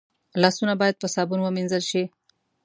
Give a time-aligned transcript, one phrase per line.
[0.41, 2.03] لاسونه باید په صابون ومینځل شي